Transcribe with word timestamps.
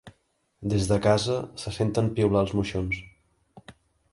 Des 0.71 0.87
de 0.91 0.95
casa 1.03 1.35
se 1.65 1.73
senten 1.75 2.09
piular 2.17 2.43
els 2.47 2.55
moixons. 2.61 3.03